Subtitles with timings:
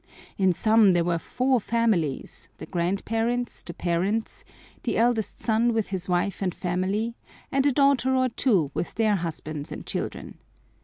[0.35, 4.43] In some there were four families—the grand parents, the parents,
[4.81, 7.13] the eldest son with his wife and family,
[7.51, 10.39] and a daughter or two with their husbands and children.